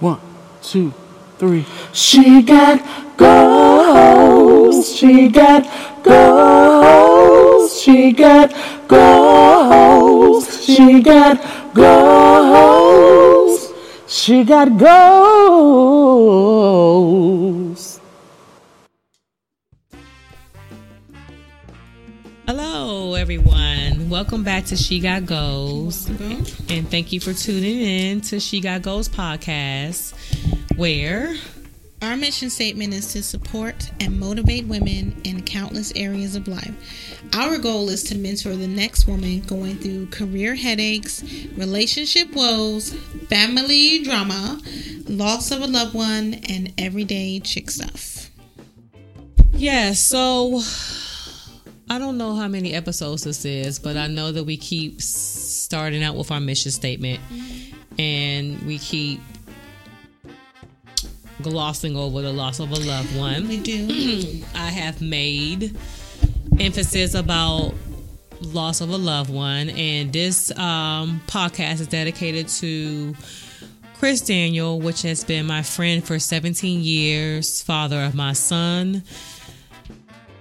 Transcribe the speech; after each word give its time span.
One, 0.00 0.18
two, 0.62 0.92
three. 1.36 1.66
She 1.92 2.40
got 2.40 2.80
goals. 3.18 4.96
She 4.96 5.28
got 5.28 5.68
goals. 6.02 7.78
She 7.82 8.12
got 8.12 8.50
goals. 8.88 10.64
She 10.64 11.02
got 11.02 11.74
goals. 11.74 13.70
She 14.06 14.42
got 14.42 14.78
goals. 14.78 16.00
Hello, 22.46 23.14
everyone. 23.16 23.89
Welcome 24.10 24.42
back 24.42 24.64
to 24.64 24.76
She 24.76 24.98
Got 24.98 25.24
Goals. 25.24 26.08
And 26.68 26.90
thank 26.90 27.12
you 27.12 27.20
for 27.20 27.32
tuning 27.32 27.80
in 27.80 28.20
to 28.22 28.40
She 28.40 28.60
Got 28.60 28.82
Goals 28.82 29.08
podcast, 29.08 30.14
where 30.76 31.36
Our 32.02 32.16
mission 32.16 32.50
statement 32.50 32.92
is 32.92 33.12
to 33.12 33.22
support 33.22 33.92
and 34.00 34.18
motivate 34.18 34.66
women 34.66 35.20
in 35.22 35.42
countless 35.42 35.92
areas 35.94 36.34
of 36.34 36.48
life. 36.48 36.74
Our 37.36 37.58
goal 37.58 37.88
is 37.88 38.02
to 38.04 38.18
mentor 38.18 38.56
the 38.56 38.66
next 38.66 39.06
woman 39.06 39.42
going 39.42 39.76
through 39.76 40.06
career 40.06 40.56
headaches, 40.56 41.22
relationship 41.56 42.34
woes, 42.34 42.92
family 43.28 44.02
drama, 44.02 44.60
loss 45.08 45.52
of 45.52 45.60
a 45.60 45.68
loved 45.68 45.94
one, 45.94 46.34
and 46.48 46.72
everyday 46.78 47.38
chick 47.38 47.70
stuff. 47.70 48.30
Yeah, 49.52 49.92
so 49.92 50.62
I 51.90 51.98
don't 51.98 52.16
know 52.16 52.36
how 52.36 52.46
many 52.46 52.72
episodes 52.72 53.24
this 53.24 53.44
is, 53.44 53.80
but 53.80 53.96
I 53.96 54.06
know 54.06 54.30
that 54.30 54.44
we 54.44 54.56
keep 54.56 55.02
starting 55.02 56.04
out 56.04 56.14
with 56.14 56.30
our 56.30 56.38
mission 56.38 56.70
statement 56.70 57.18
and 57.98 58.62
we 58.62 58.78
keep 58.78 59.20
glossing 61.42 61.96
over 61.96 62.22
the 62.22 62.32
loss 62.32 62.60
of 62.60 62.70
a 62.70 62.76
loved 62.76 63.16
one. 63.18 63.48
We 63.48 63.58
do. 63.58 64.44
I 64.54 64.70
have 64.70 65.02
made 65.02 65.76
emphasis 66.60 67.14
about 67.14 67.74
loss 68.40 68.80
of 68.80 68.90
a 68.90 68.96
loved 68.96 69.30
one, 69.30 69.70
and 69.70 70.12
this 70.12 70.56
um, 70.56 71.20
podcast 71.26 71.80
is 71.80 71.88
dedicated 71.88 72.46
to 72.48 73.16
Chris 73.94 74.20
Daniel, 74.20 74.80
which 74.80 75.02
has 75.02 75.24
been 75.24 75.44
my 75.44 75.62
friend 75.62 76.04
for 76.04 76.20
17 76.20 76.80
years, 76.82 77.62
father 77.62 78.02
of 78.04 78.14
my 78.14 78.32
son, 78.32 79.02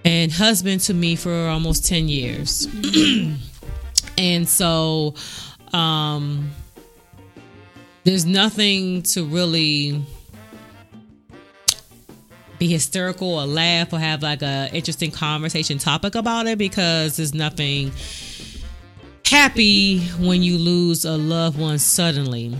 and 0.05 0.31
husband 0.31 0.81
to 0.81 0.94
me 0.94 1.16
for 1.16 1.47
almost 1.47 1.86
10 1.86 2.08
years. 2.08 2.67
and 4.17 4.47
so, 4.47 5.16
um, 5.73 6.52
there's 8.03 8.25
nothing 8.25 9.03
to 9.03 9.23
really 9.25 10.03
be 12.58 12.67
hysterical 12.67 13.39
or 13.39 13.45
laugh 13.45 13.94
or 13.94 14.00
have 14.00 14.22
like 14.22 14.42
a 14.42 14.70
interesting 14.73 15.11
conversation 15.11 15.77
topic 15.77 16.16
about 16.16 16.45
it 16.45 16.58
because 16.58 17.17
there's 17.17 17.33
nothing 17.33 17.92
happy 19.25 20.00
when 20.20 20.44
you 20.44 20.58
lose 20.58 21.05
a 21.05 21.16
loved 21.16 21.58
one 21.58 21.80
suddenly 21.80 22.55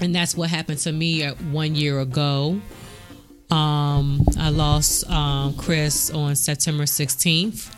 and 0.00 0.14
that's 0.14 0.36
what 0.36 0.48
happened 0.50 0.78
to 0.78 0.92
me 0.92 1.24
uh, 1.24 1.34
one 1.50 1.74
year 1.74 2.00
ago 2.00 2.60
um, 3.52 4.20
i 4.38 4.48
lost 4.48 5.08
um, 5.10 5.54
chris 5.54 6.10
on 6.10 6.34
september 6.34 6.84
16th 6.84 7.72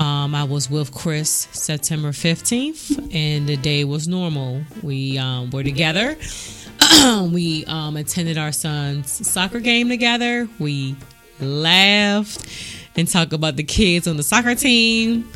um, 0.00 0.34
i 0.34 0.44
was 0.44 0.70
with 0.70 0.92
chris 0.92 1.48
september 1.52 2.10
15th 2.10 3.14
and 3.14 3.48
the 3.48 3.56
day 3.56 3.84
was 3.84 4.08
normal 4.08 4.62
we 4.82 5.18
um, 5.18 5.50
were 5.50 5.62
together 5.62 6.16
we 7.30 7.64
um, 7.66 7.96
attended 7.96 8.38
our 8.38 8.52
son's 8.52 9.26
soccer 9.26 9.60
game 9.60 9.88
together. 9.88 10.48
We 10.58 10.96
laughed 11.40 12.46
and 12.96 13.08
talked 13.08 13.32
about 13.32 13.56
the 13.56 13.64
kids 13.64 14.06
on 14.06 14.16
the 14.16 14.22
soccer 14.22 14.54
team. 14.54 15.30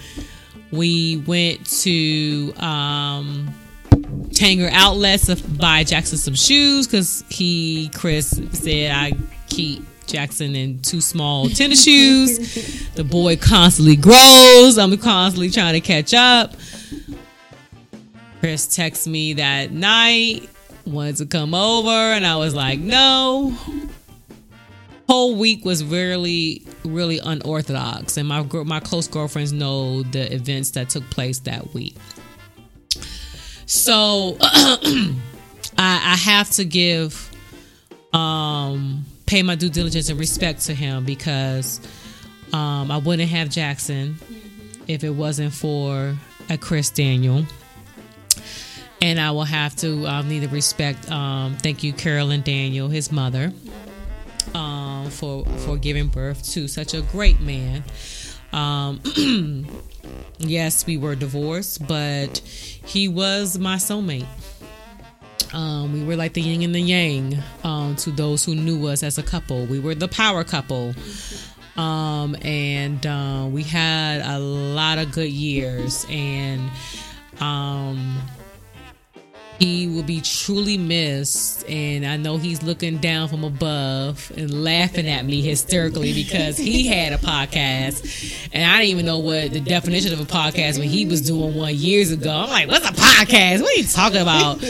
We 0.70 1.18
went 1.26 1.66
to 1.82 2.52
um, 2.56 3.52
Tanger 4.30 4.70
Outlets 4.72 5.26
to 5.26 5.36
buy 5.50 5.84
Jackson 5.84 6.18
some 6.18 6.34
shoes 6.34 6.86
because 6.86 7.24
he, 7.28 7.90
Chris, 7.94 8.40
said 8.52 8.92
I 8.92 9.12
keep 9.54 9.84
Jackson 10.06 10.54
in 10.54 10.80
two 10.80 11.00
small 11.00 11.48
tennis 11.48 11.84
shoes. 11.84 12.88
The 12.94 13.04
boy 13.04 13.36
constantly 13.36 13.96
grows. 13.96 14.78
I'm 14.78 14.96
constantly 14.98 15.50
trying 15.50 15.74
to 15.74 15.80
catch 15.80 16.14
up. 16.14 16.54
Chris 18.40 18.74
texts 18.74 19.06
me 19.06 19.34
that 19.34 19.70
night 19.70 20.48
wanted 20.84 21.16
to 21.16 21.26
come 21.26 21.54
over 21.54 21.90
and 21.90 22.26
I 22.26 22.36
was 22.36 22.54
like, 22.54 22.78
no. 22.78 23.56
Whole 25.08 25.36
week 25.36 25.64
was 25.64 25.84
really, 25.84 26.62
really 26.84 27.18
unorthodox, 27.18 28.16
and 28.16 28.26
my 28.26 28.42
my 28.64 28.80
close 28.80 29.08
girlfriends 29.08 29.52
know 29.52 30.04
the 30.04 30.32
events 30.32 30.70
that 30.70 30.88
took 30.88 31.08
place 31.10 31.40
that 31.40 31.74
week. 31.74 31.96
So 33.66 34.36
I, 34.40 35.12
I 35.76 36.16
have 36.16 36.50
to 36.52 36.64
give, 36.64 37.30
um, 38.12 39.04
pay 39.26 39.42
my 39.42 39.54
due 39.54 39.68
diligence 39.68 40.08
and 40.08 40.18
respect 40.18 40.62
to 40.66 40.74
him 40.74 41.04
because 41.04 41.80
um, 42.52 42.90
I 42.90 42.98
wouldn't 42.98 43.30
have 43.30 43.48
Jackson 43.50 44.16
if 44.88 45.04
it 45.04 45.10
wasn't 45.10 45.52
for 45.52 46.16
a 46.50 46.58
Chris 46.58 46.90
Daniel 46.90 47.44
and 49.02 49.20
I 49.20 49.32
will 49.32 49.44
have 49.44 49.74
to 49.76 50.06
um, 50.06 50.28
need 50.28 50.42
to 50.42 50.48
respect. 50.48 51.10
Um, 51.10 51.56
thank 51.56 51.82
you, 51.82 51.92
Carolyn 51.92 52.42
Daniel, 52.42 52.88
his 52.88 53.10
mother, 53.10 53.52
um, 54.54 55.10
for 55.10 55.44
for 55.44 55.76
giving 55.76 56.06
birth 56.06 56.48
to 56.52 56.68
such 56.68 56.94
a 56.94 57.02
great 57.02 57.40
man. 57.40 57.82
Um, 58.52 59.00
yes, 60.38 60.86
we 60.86 60.96
were 60.96 61.16
divorced, 61.16 61.86
but 61.86 62.38
he 62.38 63.08
was 63.08 63.58
my 63.58 63.76
soulmate. 63.76 64.26
Um, 65.52 65.92
we 65.92 66.04
were 66.04 66.16
like 66.16 66.32
the 66.32 66.40
yin 66.40 66.62
and 66.62 66.74
the 66.74 66.80
yang 66.80 67.38
um, 67.64 67.96
to 67.96 68.10
those 68.10 68.44
who 68.44 68.54
knew 68.54 68.86
us 68.86 69.02
as 69.02 69.18
a 69.18 69.22
couple. 69.22 69.66
We 69.66 69.78
were 69.78 69.94
the 69.94 70.08
power 70.08 70.44
couple. 70.44 70.94
Um, 71.76 72.36
and 72.42 73.04
uh, 73.06 73.48
we 73.50 73.62
had 73.62 74.20
a 74.20 74.38
lot 74.38 74.98
of 74.98 75.12
good 75.12 75.30
years. 75.30 76.06
And 76.10 76.70
um, 77.40 78.20
he 79.62 79.86
will 79.86 80.02
be 80.02 80.20
truly 80.20 80.76
missed 80.76 81.64
and 81.68 82.04
i 82.04 82.16
know 82.16 82.36
he's 82.36 82.64
looking 82.64 82.98
down 82.98 83.28
from 83.28 83.44
above 83.44 84.32
and 84.36 84.64
laughing 84.64 85.06
at 85.06 85.24
me 85.24 85.40
hysterically 85.40 86.12
because 86.12 86.56
he 86.56 86.88
had 86.88 87.12
a 87.12 87.18
podcast 87.18 88.50
and 88.52 88.64
i 88.64 88.78
didn't 88.78 88.90
even 88.90 89.06
know 89.06 89.20
what 89.20 89.52
the 89.52 89.60
definition 89.60 90.12
of 90.12 90.20
a 90.20 90.24
podcast 90.24 90.80
when 90.80 90.88
he 90.88 91.06
was 91.06 91.20
doing 91.20 91.54
one 91.54 91.74
years 91.76 92.10
ago 92.10 92.28
i'm 92.28 92.48
like 92.48 92.66
what's 92.66 92.88
a 92.88 92.92
podcast 92.92 93.62
what 93.62 93.72
are 93.72 93.78
you 93.78 93.86
talking 93.86 94.20
about 94.20 94.60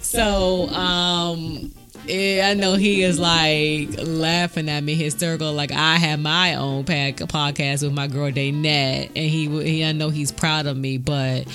so 0.00 0.68
um 0.68 1.72
yeah, 2.06 2.48
I 2.50 2.54
know 2.54 2.74
he 2.74 3.02
is 3.02 3.20
like 3.20 3.90
laughing 3.98 4.70
at 4.70 4.82
me 4.82 4.94
hysterical. 4.94 5.52
Like 5.52 5.72
I 5.72 5.96
have 5.96 6.18
my 6.18 6.54
own 6.54 6.84
pack 6.84 7.16
podcast 7.16 7.82
with 7.82 7.92
my 7.92 8.06
girl 8.06 8.30
Daynette, 8.30 9.08
and 9.08 9.16
he, 9.16 9.46
he 9.62 9.84
I 9.84 9.92
know 9.92 10.08
he's 10.08 10.32
proud 10.32 10.66
of 10.66 10.74
me, 10.74 10.96
but 10.96 11.46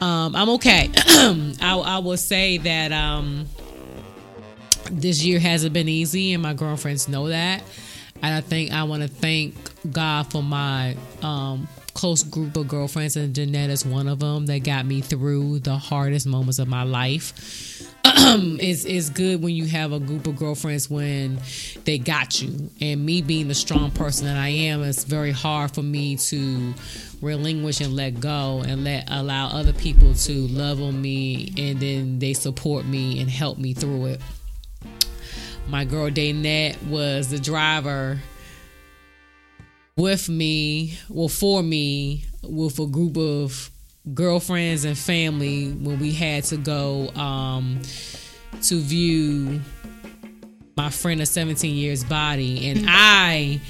um, 0.00 0.36
I'm 0.36 0.48
okay. 0.50 0.90
I, 1.60 1.76
I 1.84 1.98
will 1.98 2.16
say 2.16 2.58
that 2.58 2.92
um, 2.92 3.46
this 4.90 5.24
year 5.24 5.38
hasn't 5.38 5.72
been 5.72 5.88
easy, 5.88 6.32
and 6.32 6.42
my 6.42 6.54
girlfriends 6.54 7.08
know 7.08 7.28
that. 7.28 7.62
And 8.22 8.34
I 8.34 8.40
think 8.40 8.72
I 8.72 8.82
want 8.84 9.02
to 9.02 9.08
thank 9.08 9.54
God 9.92 10.30
for 10.30 10.42
my 10.42 10.96
um, 11.22 11.68
close 11.94 12.22
group 12.22 12.56
of 12.56 12.68
girlfriends, 12.68 13.16
and 13.16 13.34
Jeanette 13.34 13.70
is 13.70 13.84
one 13.84 14.08
of 14.08 14.20
them 14.20 14.46
that 14.46 14.60
got 14.60 14.86
me 14.86 15.00
through 15.00 15.60
the 15.60 15.76
hardest 15.76 16.26
moments 16.26 16.58
of 16.58 16.68
my 16.68 16.82
life. 16.82 17.84
it's, 18.60 18.84
it's 18.84 19.10
good 19.10 19.42
when 19.42 19.54
you 19.54 19.66
have 19.66 19.92
a 19.92 20.00
group 20.00 20.26
of 20.26 20.34
girlfriends 20.34 20.90
when 20.90 21.38
they 21.84 21.98
got 21.98 22.42
you. 22.42 22.68
And 22.80 23.06
me 23.06 23.22
being 23.22 23.46
the 23.46 23.54
strong 23.54 23.92
person 23.92 24.26
that 24.26 24.36
I 24.36 24.48
am, 24.48 24.82
it's 24.82 25.04
very 25.04 25.30
hard 25.30 25.72
for 25.72 25.82
me 25.82 26.16
to 26.16 26.74
relinquish 27.22 27.80
and 27.80 27.94
let 27.94 28.18
go 28.18 28.64
and 28.66 28.82
let 28.82 29.08
allow 29.08 29.48
other 29.48 29.72
people 29.72 30.14
to 30.14 30.32
love 30.48 30.82
on 30.82 31.00
me 31.00 31.52
and 31.56 31.78
then 31.78 32.18
they 32.18 32.32
support 32.32 32.84
me 32.84 33.20
and 33.20 33.30
help 33.30 33.56
me 33.56 33.72
through 33.72 34.06
it. 34.06 34.20
My 35.68 35.84
girl 35.84 36.10
Daynette 36.10 36.82
was 36.88 37.28
the 37.28 37.38
driver 37.38 38.18
with 39.96 40.28
me, 40.28 40.98
well, 41.08 41.28
for 41.28 41.62
me, 41.62 42.24
with 42.42 42.80
a 42.80 42.86
group 42.86 43.16
of 43.16 43.70
girlfriends 44.14 44.84
and 44.84 44.96
family 44.96 45.72
when 45.72 45.98
we 45.98 46.12
had 46.12 46.44
to 46.44 46.56
go 46.56 47.08
um, 47.10 47.80
to 48.62 48.80
view 48.80 49.60
my 50.76 50.90
friend 50.90 51.20
of 51.20 51.28
17 51.28 51.74
years 51.74 52.04
body 52.04 52.68
and 52.68 52.84
I 52.88 53.60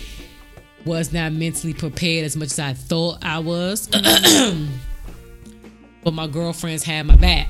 was 0.84 1.12
not 1.12 1.32
mentally 1.32 1.74
prepared 1.74 2.24
as 2.24 2.36
much 2.36 2.48
as 2.48 2.58
I 2.58 2.72
thought 2.72 3.18
I 3.22 3.38
was. 3.38 3.88
but 6.04 6.12
my 6.12 6.26
girlfriends 6.26 6.82
had 6.82 7.06
my 7.06 7.16
back. 7.16 7.48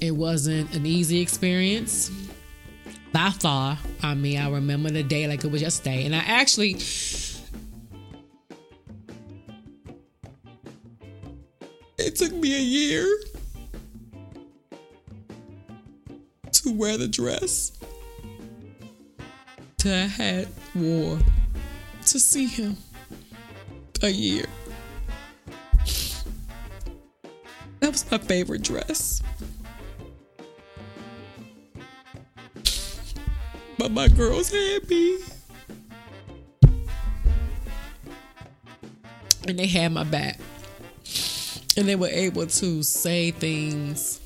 It 0.00 0.12
wasn't 0.12 0.74
an 0.74 0.86
easy 0.86 1.20
experience 1.20 2.10
by 3.12 3.30
far. 3.30 3.78
I 4.02 4.14
mean, 4.14 4.38
I 4.38 4.48
remember 4.48 4.90
the 4.90 5.02
day 5.02 5.26
like 5.26 5.44
it 5.44 5.50
was 5.50 5.62
yesterday, 5.62 6.06
and 6.06 6.14
I 6.14 6.20
actually. 6.20 6.76
It 12.10 12.16
took 12.16 12.32
me 12.32 12.56
a 12.56 12.58
year 12.58 13.06
to 16.50 16.72
wear 16.72 16.98
the 16.98 17.06
dress 17.06 17.70
to 19.78 19.94
I 19.94 20.06
had 20.08 20.48
wore 20.74 21.20
to 22.06 22.18
see 22.18 22.46
him 22.46 22.76
a 24.02 24.08
year. 24.08 24.46
That 27.78 27.92
was 27.92 28.10
my 28.10 28.18
favorite 28.18 28.62
dress. 28.62 29.22
But 33.78 33.92
my 33.92 34.08
girls 34.08 34.50
had 34.50 34.90
me. 34.90 35.18
And 39.46 39.56
they 39.56 39.68
had 39.68 39.92
my 39.92 40.02
back. 40.02 40.40
And 41.80 41.88
they 41.88 41.96
were 41.96 42.08
able 42.08 42.46
to 42.46 42.82
say 42.82 43.30
things 43.30 44.20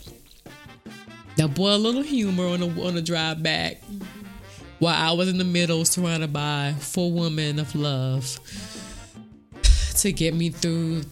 that 1.36 1.54
boy 1.54 1.70
a 1.70 1.76
little 1.76 2.02
humor 2.02 2.48
on 2.48 2.58
the 2.58 2.82
on 2.82 2.96
the 2.96 3.00
drive 3.00 3.44
back. 3.44 3.80
While 4.80 4.96
I 4.96 5.12
was 5.12 5.28
in 5.28 5.38
the 5.38 5.44
middle, 5.44 5.84
surrounded 5.84 6.32
by 6.32 6.74
four 6.80 7.12
women 7.12 7.60
of 7.60 7.72
love 7.76 8.40
to 9.98 10.12
get 10.12 10.34
me 10.34 10.50
through 10.50 11.02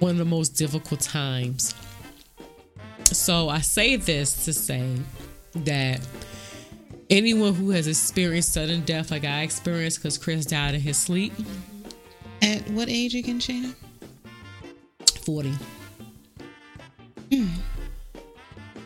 one 0.00 0.10
of 0.10 0.18
the 0.18 0.26
most 0.26 0.50
difficult 0.50 1.00
times. 1.00 1.74
So 3.04 3.48
I 3.48 3.60
say 3.60 3.96
this 3.96 4.44
to 4.44 4.52
say 4.52 4.98
that 5.54 6.06
anyone 7.08 7.54
who 7.54 7.70
has 7.70 7.86
experienced 7.86 8.52
sudden 8.52 8.82
death 8.82 9.10
like 9.10 9.24
I 9.24 9.40
experienced 9.40 10.00
because 10.00 10.18
Chris 10.18 10.44
died 10.44 10.74
in 10.74 10.82
his 10.82 10.98
sleep, 10.98 11.32
At 12.42 12.68
what 12.68 12.90
age 12.90 13.14
again, 13.14 13.40
Shayna? 13.40 13.74
40. 15.28 15.52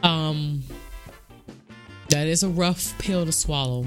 Um, 0.02 0.64
that 2.08 2.26
is 2.26 2.42
a 2.42 2.48
rough 2.48 2.98
pill 2.98 3.24
to 3.24 3.30
swallow, 3.30 3.86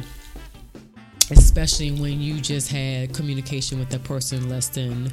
especially 1.32 1.92
when 1.92 2.22
you 2.22 2.40
just 2.40 2.72
had 2.72 3.14
communication 3.14 3.78
with 3.78 3.90
that 3.90 4.06
person 4.06 4.48
less 4.48 4.70
than 4.70 5.12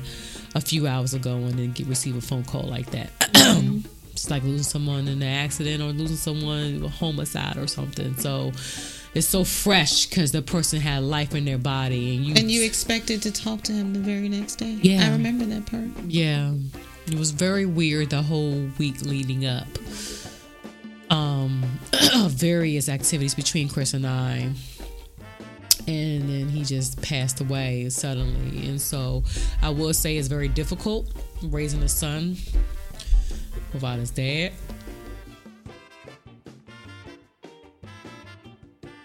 a 0.54 0.60
few 0.60 0.86
hours 0.86 1.14
ago 1.14 1.34
and 1.34 1.58
then 1.58 1.72
get 1.72 1.88
receive 1.88 2.16
a 2.16 2.20
phone 2.20 2.44
call 2.44 2.62
like 2.62 2.88
that. 2.92 3.10
it's 4.12 4.30
like 4.30 4.44
losing 4.44 4.62
someone 4.62 5.08
in 5.08 5.20
an 5.20 5.24
accident 5.24 5.82
or 5.82 5.86
losing 5.86 6.16
someone 6.16 6.80
a 6.84 6.88
homicide 6.88 7.56
or 7.56 7.66
something. 7.66 8.16
So 8.18 8.52
it's 9.14 9.26
so 9.26 9.42
fresh 9.42 10.06
because 10.06 10.30
the 10.30 10.42
person 10.42 10.80
had 10.80 11.02
life 11.02 11.34
in 11.34 11.44
their 11.44 11.58
body 11.58 12.14
and 12.14 12.24
you 12.24 12.34
And 12.36 12.48
you 12.48 12.62
expected 12.62 13.20
to 13.22 13.32
talk 13.32 13.62
to 13.62 13.72
him 13.72 13.94
the 13.94 13.98
very 13.98 14.28
next 14.28 14.56
day. 14.56 14.78
Yeah. 14.80 15.08
I 15.08 15.10
remember 15.10 15.44
that 15.46 15.66
part. 15.66 15.88
Yeah. 16.06 16.52
It 17.06 17.18
was 17.18 17.30
very 17.30 17.66
weird 17.66 18.10
the 18.10 18.22
whole 18.22 18.68
week 18.78 19.02
leading 19.02 19.46
up. 19.46 19.66
Um 21.10 21.62
various 22.28 22.88
activities 22.88 23.34
between 23.34 23.68
Chris 23.68 23.94
and 23.94 24.06
I. 24.06 24.52
And 25.88 26.28
then 26.28 26.48
he 26.48 26.64
just 26.64 27.02
passed 27.02 27.40
away 27.40 27.88
suddenly. 27.88 28.68
And 28.68 28.80
so 28.80 29.24
I 29.62 29.70
will 29.70 29.92
say 29.92 30.16
it's 30.16 30.28
very 30.28 30.48
difficult 30.48 31.10
raising 31.42 31.82
a 31.82 31.88
son 31.88 32.36
without 33.72 33.98
his 33.98 34.10
dad. 34.10 34.52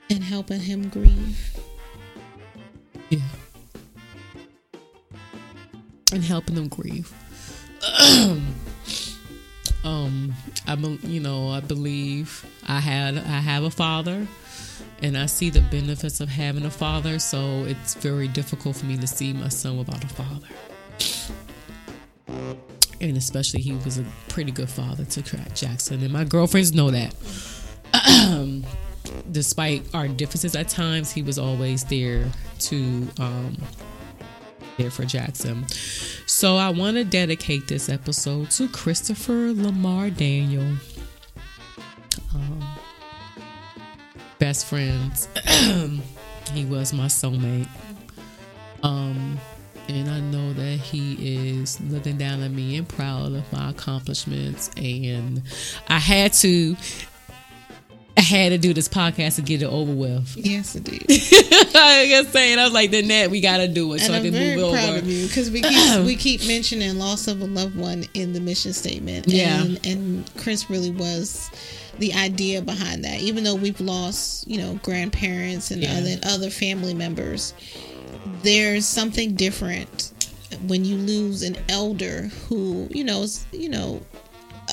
And 0.10 0.24
helping 0.24 0.60
him 0.60 0.90
grieve. 0.90 1.58
Yeah. 3.10 3.20
And 6.14 6.24
helping 6.24 6.56
them 6.56 6.68
grieve. 6.68 7.12
um, 9.84 10.34
I, 10.68 10.76
bel- 10.76 11.00
you 11.04 11.20
know, 11.20 11.50
I 11.50 11.60
believe 11.60 12.46
I 12.68 12.80
had, 12.80 13.18
I 13.18 13.40
have 13.40 13.64
a 13.64 13.70
father, 13.70 14.28
and 15.02 15.18
I 15.18 15.26
see 15.28 15.50
the 15.50 15.62
benefits 15.62 16.20
of 16.20 16.30
having 16.30 16.66
a 16.66 16.72
father. 16.72 17.20
So 17.20 17.64
it's 17.66 17.96
very 17.96 18.28
difficult 18.28 18.76
for 18.76 18.86
me 18.86 18.98
to 18.98 19.08
see 19.08 19.34
my 19.34 19.50
son 19.50 19.78
without 19.78 20.04
a 20.04 20.08
father. 20.08 20.48
And 23.00 23.16
especially, 23.16 23.62
he 23.62 23.74
was 23.74 24.00
a 24.00 24.06
pretty 24.28 24.52
good 24.52 24.70
father 24.70 25.06
to 25.06 25.22
Craig 25.22 25.54
Jackson, 25.54 26.02
and 26.02 26.12
my 26.12 26.24
girlfriends 26.24 26.74
know 26.74 26.92
that. 26.92 27.16
Despite 29.32 29.94
our 29.94 30.08
differences 30.08 30.56
at 30.56 30.68
times, 30.68 31.12
he 31.12 31.22
was 31.22 31.40
always 31.40 31.84
there 31.86 32.30
to 32.60 33.08
um, 33.20 33.58
there 34.78 34.92
for 34.92 35.06
Jackson. 35.06 35.66
So 36.38 36.56
I 36.56 36.70
want 36.70 36.98
to 36.98 37.04
dedicate 37.04 37.68
this 37.68 37.90
episode 37.90 38.52
to 38.52 38.68
Christopher 38.68 39.54
Lamar 39.56 40.12
Daniel. 40.12 40.72
Um, 42.32 42.64
best 44.38 44.68
friends. 44.68 45.28
he 46.54 46.64
was 46.66 46.94
my 46.94 47.08
soulmate. 47.08 47.68
Um, 48.84 49.40
and 49.90 50.08
I 50.12 50.20
know 50.20 50.54
that 50.54 50.78
he 50.78 51.58
is 51.58 51.82
looking 51.82 52.18
down 52.18 52.44
at 52.44 52.52
me 52.52 52.78
and 52.78 52.88
proud 52.88 53.34
of 53.34 53.52
my 53.52 53.72
accomplishments. 53.72 54.70
And 54.78 55.42
I 55.88 55.98
had 55.98 56.34
to, 56.34 56.78
had 58.28 58.50
to 58.50 58.58
do 58.58 58.74
this 58.74 58.88
podcast 58.88 59.36
to 59.36 59.42
get 59.42 59.62
it 59.62 59.66
over 59.66 59.92
with. 59.94 60.36
Yes, 60.38 60.76
it 60.76 60.84
did. 60.84 61.04
I 61.76 62.20
was 62.22 62.28
saying, 62.30 62.60
I 62.60 62.64
was 62.66 62.74
like, 62.74 62.92
then 62.92 63.08
that 63.08 63.30
we 63.32 63.42
gotta 63.42 63.68
do 63.68 63.94
it 63.94 64.00
so 64.00 64.06
and 64.08 64.16
I 64.16 64.18
I'm 64.18 64.24
can 64.26 64.34
very 64.34 64.56
move 64.56 64.74
proud 64.74 64.90
over. 64.90 64.98
of 65.00 65.08
you 65.08 65.28
because 65.28 65.50
we 65.52 65.62
keep 65.62 66.00
we 66.06 66.16
keep 66.16 66.46
mentioning 66.48 66.98
loss 66.98 67.28
of 67.28 67.42
a 67.42 67.46
loved 67.46 67.76
one 67.76 68.06
in 68.14 68.34
the 68.34 68.40
mission 68.40 68.74
statement. 68.74 69.28
Yeah. 69.28 69.62
and, 69.62 69.86
and 69.86 70.32
Chris 70.38 70.70
really 70.70 70.92
was 70.92 71.50
the 72.00 72.14
idea 72.14 72.62
behind 72.62 73.04
that. 73.06 73.20
Even 73.22 73.44
though 73.44 73.56
we've 73.56 73.82
lost, 73.82 74.48
you 74.48 74.58
know, 74.58 74.80
grandparents 74.84 75.72
and 75.72 75.82
Yeah. 75.82 75.98
other 75.98 76.16
other 76.24 76.50
family 76.50 76.94
members, 76.94 77.54
there's 78.44 78.86
something 78.86 79.34
different 79.36 80.14
when 80.68 80.86
you 80.86 80.96
lose 80.96 81.44
an 81.44 81.58
elder 81.70 82.30
who, 82.48 82.88
you 82.92 83.04
know, 83.04 83.24
is, 83.24 83.46
you 83.52 83.70
know. 83.70 84.02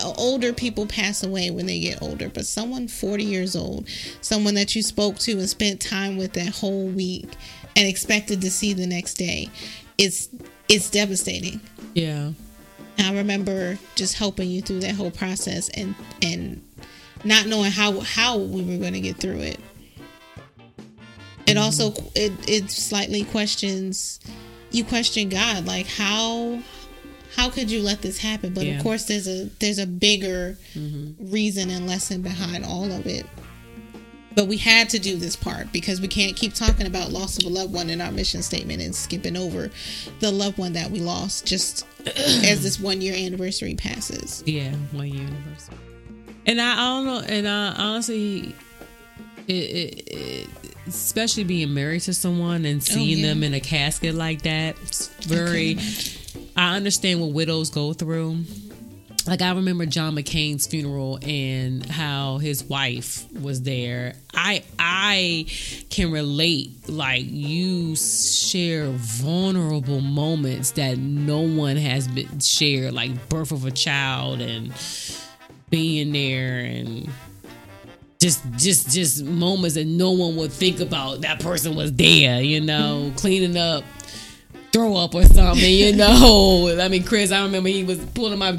Uh, 0.04 0.12
Older 0.16 0.52
people 0.52 0.86
pass 0.86 1.22
away 1.22 1.50
when 1.50 1.66
they 1.66 1.80
get 1.80 2.02
older, 2.02 2.28
but 2.28 2.46
someone 2.46 2.88
40 2.88 3.24
years 3.24 3.56
old, 3.56 3.88
someone 4.20 4.54
that 4.54 4.74
you 4.76 4.82
spoke 4.82 5.18
to 5.20 5.32
and 5.32 5.48
spent 5.48 5.80
time 5.80 6.16
with 6.16 6.32
that 6.34 6.48
whole 6.48 6.86
week 6.88 7.28
and 7.76 7.88
expected 7.88 8.40
to 8.42 8.50
see 8.50 8.72
the 8.72 8.86
next 8.86 9.14
day, 9.14 9.48
it's 9.98 10.28
it's 10.68 10.90
devastating. 10.90 11.60
Yeah. 11.94 12.32
I 12.98 13.12
remember 13.12 13.78
just 13.96 14.14
helping 14.14 14.48
you 14.50 14.62
through 14.62 14.80
that 14.80 14.94
whole 14.94 15.10
process 15.10 15.68
and 15.70 15.94
and 16.22 16.62
not 17.24 17.46
knowing 17.46 17.72
how 17.72 18.00
how 18.00 18.38
we 18.38 18.62
were 18.62 18.78
going 18.78 18.92
to 18.92 19.00
get 19.00 19.16
through 19.16 19.40
it. 19.40 19.58
It 21.46 21.56
also 21.56 21.92
it 22.14 22.32
it 22.48 22.70
slightly 22.70 23.24
questions 23.24 24.20
you 24.74 24.84
question 24.84 25.28
God 25.28 25.66
like 25.66 25.86
how 25.86 26.58
how 27.36 27.50
could 27.50 27.70
you 27.70 27.82
let 27.82 28.02
this 28.02 28.18
happen? 28.18 28.54
But 28.54 28.66
Yeah. 28.66 28.76
of 28.76 28.82
course 28.82 29.04
there's 29.04 29.26
a 29.26 29.50
there's 29.58 29.78
a 29.78 29.86
bigger 29.86 30.58
mm-hmm. 30.74 31.30
reason 31.30 31.70
and 31.70 31.86
lesson 31.86 32.22
behind 32.22 32.64
all 32.64 32.90
of 32.90 33.06
it. 33.06 33.26
But 34.34 34.48
we 34.48 34.56
had 34.56 34.88
to 34.90 34.98
do 34.98 35.16
this 35.16 35.36
part 35.36 35.72
because 35.72 36.00
we 36.00 36.08
can't 36.08 36.34
keep 36.34 36.54
talking 36.54 36.86
about 36.86 37.12
loss 37.12 37.38
of 37.38 37.44
a 37.44 37.48
loved 37.48 37.72
one 37.72 37.88
in 37.88 38.00
our 38.00 38.10
mission 38.10 38.42
statement 38.42 38.82
and 38.82 38.94
skipping 38.94 39.36
over 39.36 39.70
the 40.18 40.32
loved 40.32 40.58
one 40.58 40.72
that 40.72 40.90
we 40.90 40.98
lost 40.98 41.46
just 41.46 41.86
as 42.06 42.62
this 42.62 42.80
one 42.80 43.00
year 43.00 43.14
anniversary 43.14 43.74
passes. 43.74 44.42
Yeah, 44.46 44.72
one 44.92 45.08
year 45.08 45.26
anniversary. 45.26 45.76
And 46.46 46.60
I, 46.60 46.72
I 46.72 46.76
don't 46.76 47.06
know, 47.06 47.20
and 47.20 47.48
I 47.48 47.74
honestly, 47.78 48.54
it, 49.46 49.52
it, 49.52 50.08
it, 50.08 50.48
especially 50.88 51.44
being 51.44 51.72
married 51.72 52.00
to 52.02 52.12
someone 52.12 52.64
and 52.64 52.80
oh, 52.80 52.84
seeing 52.84 53.18
yeah. 53.18 53.28
them 53.28 53.42
in 53.44 53.54
a 53.54 53.60
casket 53.60 54.14
like 54.14 54.42
that, 54.42 54.76
it's 54.82 55.08
very. 55.26 55.78
I 56.56 56.76
understand 56.76 57.20
what 57.20 57.32
widows 57.32 57.70
go 57.70 57.92
through. 57.92 58.44
Like 59.26 59.40
I 59.40 59.52
remember 59.52 59.86
John 59.86 60.14
McCain's 60.14 60.66
funeral 60.66 61.18
and 61.22 61.84
how 61.86 62.38
his 62.38 62.62
wife 62.64 63.24
was 63.32 63.62
there. 63.62 64.14
I 64.34 64.62
I 64.78 65.46
can 65.88 66.10
relate. 66.12 66.88
Like 66.90 67.24
you 67.26 67.96
share 67.96 68.90
vulnerable 68.90 70.00
moments 70.00 70.72
that 70.72 70.98
no 70.98 71.40
one 71.40 71.76
has 71.76 72.06
been 72.06 72.38
shared, 72.40 72.92
like 72.92 73.28
birth 73.30 73.50
of 73.50 73.64
a 73.64 73.70
child 73.70 74.42
and 74.42 74.72
being 75.70 76.12
there 76.12 76.58
and 76.60 77.08
just 78.20 78.42
just 78.56 78.90
just 78.90 79.24
moments 79.24 79.74
that 79.74 79.86
no 79.86 80.10
one 80.12 80.36
would 80.36 80.52
think 80.52 80.80
about 80.80 81.22
that 81.22 81.40
person 81.40 81.74
was 81.74 81.92
there 81.94 82.40
you 82.40 82.60
know 82.60 83.12
cleaning 83.16 83.56
up 83.56 83.84
throw 84.74 84.96
up 84.96 85.14
or 85.14 85.22
something 85.22 85.72
you 85.72 85.94
know. 85.94 86.76
I 86.80 86.88
mean 86.88 87.04
chris 87.04 87.30
i 87.32 87.42
remember 87.44 87.68
he 87.68 87.84
was 87.84 87.98
pulling 88.06 88.38
my 88.38 88.52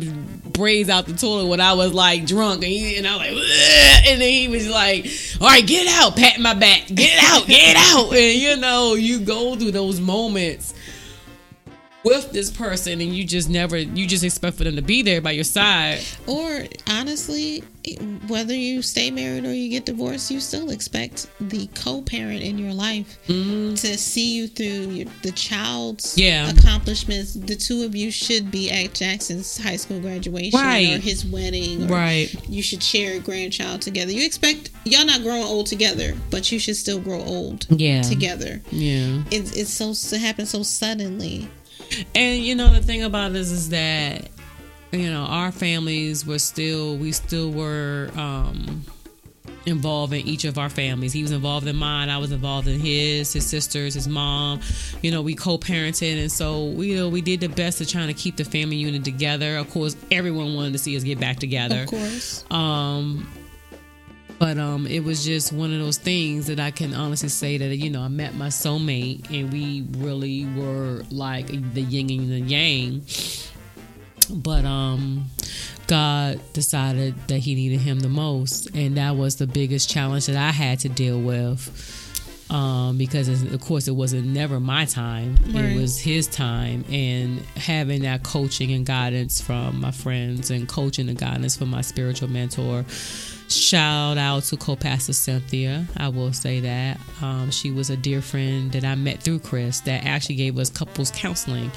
braids 0.55 0.89
out 0.89 1.05
the 1.05 1.13
toilet 1.13 1.47
when 1.47 1.61
I 1.61 1.73
was 1.73 1.93
like 1.93 2.25
drunk, 2.25 2.63
and, 2.63 2.71
he, 2.71 2.97
and 2.97 3.05
I 3.05 3.17
was 3.17 3.19
like, 3.19 3.31
"Ugh," 3.31 4.03
and 4.07 4.21
then 4.21 4.29
he 4.29 4.47
was 4.47 4.67
like, 4.69 5.05
"All 5.41 5.47
right, 5.47 5.65
get 5.65 5.87
out, 5.87 6.15
pat 6.15 6.39
my 6.39 6.53
back, 6.53 6.87
get 6.87 7.21
out, 7.23 7.45
get 7.45 7.75
out," 7.75 8.13
and 8.13 8.39
you 8.39 8.55
know, 8.55 8.95
you 8.95 9.19
go 9.19 9.55
through 9.55 9.71
those 9.71 9.99
moments 9.99 10.73
with 12.05 12.31
this 12.31 12.49
person, 12.51 13.01
and 13.01 13.13
you 13.13 13.25
just 13.25 13.49
never, 13.49 13.77
you 13.77 14.07
just 14.07 14.23
expect 14.23 14.57
for 14.57 14.63
them 14.63 14.75
to 14.75 14.81
be 14.81 15.01
there 15.01 15.19
by 15.19 15.31
your 15.31 15.43
side. 15.43 15.99
Or 16.27 16.65
honestly, 16.87 17.63
whether 18.27 18.53
you 18.55 18.81
stay 18.81 19.11
married 19.11 19.45
or 19.45 19.53
you 19.53 19.69
get 19.69 19.85
divorced, 19.85 20.31
you 20.31 20.39
still 20.39 20.69
expect 20.69 21.27
the 21.41 21.67
co-parent 21.75 22.41
in 22.41 22.57
your 22.57 22.73
life 22.73 23.17
mm-hmm. 23.27 23.75
to 23.75 23.97
see 23.97 24.35
you 24.35 24.47
through 24.47 24.65
your, 24.93 25.07
the 25.23 25.31
child's 25.31 26.17
Yeah. 26.17 26.49
accomplishments. 26.51 27.33
The 27.33 27.55
two 27.55 27.83
of 27.83 27.95
you 27.95 28.11
should 28.11 28.51
be 28.51 28.71
at 28.71 28.93
Jackson's 28.93 29.57
high 29.57 29.75
school 29.75 29.99
graduation 29.99 30.59
or 30.59 30.63
Right. 30.63 30.99
his 31.01 31.25
wedding. 31.25 31.83
Or 31.83 31.87
Right. 31.95 32.33
You 32.47 32.61
should 32.61 32.83
share 32.83 33.17
a 33.17 33.19
grandchild 33.19 33.81
together. 33.81 34.11
You 34.11 34.25
expect 34.25 34.69
y'all 34.85 35.05
not 35.05 35.21
growing 35.23 35.43
old 35.43 35.65
together, 35.67 36.15
but 36.29 36.51
you 36.51 36.59
should 36.59 36.75
still 36.75 36.99
grow 36.99 37.21
old 37.23 37.65
Yeah. 37.69 38.01
together. 38.03 38.61
Yeah. 38.71 39.23
It's 39.31 39.51
it's 39.53 39.71
so 39.71 39.91
it 40.15 40.19
happens 40.21 40.49
so 40.51 40.63
suddenly. 40.63 41.49
And 42.13 42.43
you 42.43 42.55
know 42.55 42.73
the 42.73 42.81
thing 42.81 43.03
about 43.03 43.33
this 43.33 43.51
is 43.51 43.69
that 43.69 44.29
you 44.91 45.09
know 45.09 45.23
our 45.23 45.51
families 45.51 46.25
were 46.25 46.39
still 46.39 46.97
we 46.97 47.11
still 47.11 47.51
were 47.51 48.09
um 48.15 48.83
involved 49.65 50.13
in 50.13 50.25
each 50.27 50.45
of 50.45 50.57
our 50.57 50.69
families. 50.69 51.11
He 51.11 51.21
was 51.21 51.31
involved 51.31 51.67
in 51.67 51.75
mine, 51.75 52.09
I 52.09 52.17
was 52.17 52.31
involved 52.31 52.67
in 52.67 52.79
his, 52.79 53.33
his 53.33 53.45
sisters, 53.45 53.95
his 53.95 54.07
mom. 54.07 54.61
You 55.01 55.11
know, 55.11 55.21
we 55.21 55.35
co-parented 55.35 56.21
and 56.21 56.31
so 56.31 56.65
we 56.65 56.91
you 56.91 56.97
know 56.97 57.09
we 57.09 57.21
did 57.21 57.39
the 57.39 57.49
best 57.49 57.79
to 57.79 57.85
trying 57.85 58.07
to 58.07 58.13
keep 58.13 58.37
the 58.37 58.45
family 58.45 58.75
unit 58.77 59.03
together. 59.03 59.57
Of 59.57 59.69
course, 59.71 59.95
everyone 60.11 60.55
wanted 60.55 60.73
to 60.73 60.79
see 60.79 60.95
us 60.95 61.03
get 61.03 61.19
back 61.19 61.39
together. 61.39 61.83
Of 61.83 61.89
course. 61.89 62.45
Um, 62.51 63.27
but 64.39 64.57
um, 64.57 64.85
it 64.87 65.03
was 65.03 65.23
just 65.25 65.53
one 65.53 65.71
of 65.73 65.79
those 65.79 65.97
things 65.97 66.47
that 66.47 66.59
I 66.59 66.71
can 66.71 66.93
honestly 66.93 67.29
say 67.29 67.57
that 67.57 67.75
you 67.75 67.89
know 67.89 68.01
I 68.01 68.07
met 68.07 68.35
my 68.35 68.47
soulmate 68.47 69.29
and 69.31 69.51
we 69.51 69.85
really 69.97 70.45
were 70.45 71.03
like 71.09 71.47
the 71.73 71.81
yin 71.81 72.09
and 72.09 72.31
the 72.31 72.39
yang. 72.41 73.01
But 74.29 74.65
um, 74.65 75.25
God 75.87 76.39
decided 76.53 77.15
that 77.27 77.39
He 77.39 77.53
needed 77.55 77.79
him 77.81 77.99
the 77.99 78.09
most, 78.09 78.67
and 78.75 78.97
that 78.97 79.15
was 79.15 79.35
the 79.35 79.45
biggest 79.47 79.87
challenge 79.89 80.25
that 80.25 80.35
I 80.35 80.51
had 80.51 80.79
to 80.79 80.89
deal 80.89 81.19
with. 81.19 81.91
Um, 82.49 82.97
because 82.99 83.27
of 83.27 83.59
course 83.61 83.87
it 83.87 83.91
wasn't 83.95 84.27
never 84.27 84.59
my 84.59 84.85
time; 84.85 85.35
Right. 85.47 85.65
it 85.65 85.81
was 85.81 85.99
his 85.99 86.27
time, 86.27 86.85
and 86.89 87.39
having 87.55 88.03
that 88.03 88.21
coaching 88.23 88.71
and 88.71 88.85
guidance 88.85 89.41
from 89.41 89.79
my 89.81 89.91
friends, 89.91 90.51
and 90.51 90.67
coaching 90.67 91.09
and 91.09 91.17
guidance 91.17 91.55
from 91.55 91.69
my 91.69 91.81
spiritual 91.81 92.29
mentor. 92.29 92.85
Shout 93.47 94.17
out 94.17 94.43
to 94.43 94.57
co-pastor 94.57 95.13
Cynthia. 95.13 95.85
I 95.97 96.09
will 96.09 96.33
say 96.33 96.59
that 96.61 96.99
um, 97.21 97.51
she 97.51 97.71
was 97.71 97.89
a 97.89 97.97
dear 97.97 98.21
friend 98.21 98.71
that 98.71 98.83
I 98.83 98.95
met 98.95 99.21
through 99.21 99.39
Chris 99.39 99.81
that 99.81 100.05
actually 100.05 100.35
gave 100.35 100.57
us 100.57 100.69
couples 100.69 101.11
counseling 101.11 101.71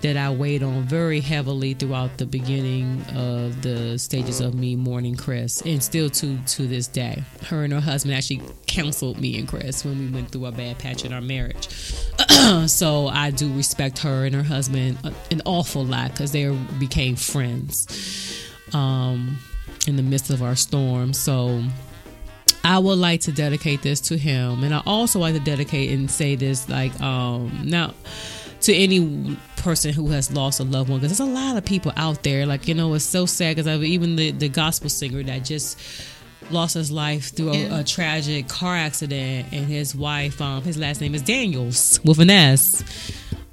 that 0.00 0.16
I 0.16 0.30
weighed 0.30 0.62
on 0.62 0.82
very 0.84 1.20
heavily 1.20 1.74
throughout 1.74 2.18
the 2.18 2.26
beginning 2.26 3.02
of 3.16 3.62
the 3.62 3.98
stages 3.98 4.40
of 4.40 4.54
me 4.54 4.76
mourning 4.76 5.16
Chris, 5.16 5.60
and 5.62 5.82
still 5.82 6.08
to 6.10 6.38
to 6.38 6.66
this 6.66 6.86
day. 6.86 7.22
Her 7.46 7.64
and 7.64 7.72
her 7.72 7.80
husband 7.80 8.14
actually 8.14 8.42
counseled 8.66 9.18
me 9.18 9.38
and 9.38 9.48
Chris 9.48 9.84
when 9.84 9.98
we 9.98 10.08
went 10.08 10.30
through 10.30 10.46
a 10.46 10.52
bad 10.52 10.78
patch 10.78 11.04
in 11.04 11.12
our 11.12 11.20
marriage. 11.20 11.68
so 12.66 13.08
I 13.08 13.30
do 13.30 13.52
respect 13.54 13.98
her 13.98 14.24
and 14.24 14.34
her 14.34 14.42
husband 14.42 14.98
an 15.30 15.42
awful 15.44 15.84
lot 15.84 16.12
because 16.12 16.32
they 16.32 16.48
became 16.78 17.16
friends 17.16 17.86
um, 18.72 19.38
in 19.86 19.96
the 19.96 20.02
midst 20.02 20.30
of 20.30 20.42
our 20.42 20.56
storm. 20.56 21.12
So. 21.12 21.62
I 22.64 22.78
would 22.78 22.98
like 22.98 23.20
to 23.22 23.32
dedicate 23.32 23.82
this 23.82 24.00
to 24.08 24.18
him, 24.18 24.64
and 24.64 24.74
I 24.74 24.82
also 24.84 25.20
like 25.20 25.32
to 25.32 25.40
dedicate 25.40 25.90
and 25.90 26.10
say 26.10 26.34
this 26.34 26.68
like 26.68 27.00
um 27.00 27.62
now 27.64 27.94
to 28.62 28.74
any 28.74 29.36
person 29.56 29.92
who 29.92 30.08
has 30.08 30.32
lost 30.32 30.60
a 30.60 30.64
loved 30.64 30.90
one 30.90 31.00
because 31.00 31.16
there's 31.16 31.28
a 31.28 31.32
lot 31.32 31.56
of 31.56 31.64
people 31.64 31.92
out 31.96 32.22
there 32.22 32.46
like 32.46 32.66
you 32.68 32.74
know 32.74 32.92
it's 32.94 33.04
so 33.04 33.26
sad 33.26 33.56
because 33.56 33.66
I've 33.66 33.84
even 33.84 34.16
the 34.16 34.30
the 34.32 34.48
gospel 34.48 34.88
singer 34.88 35.22
that 35.22 35.44
just 35.44 35.78
lost 36.50 36.74
his 36.74 36.90
life 36.90 37.34
through 37.34 37.52
a, 37.52 37.80
a 37.80 37.84
tragic 37.84 38.48
car 38.48 38.74
accident 38.74 39.48
and 39.52 39.66
his 39.66 39.94
wife 39.94 40.40
um 40.40 40.62
his 40.62 40.76
last 40.76 41.00
name 41.00 41.14
is 41.14 41.22
Daniels 41.22 42.00
with 42.04 42.18
an 42.20 42.30
S 42.30 42.82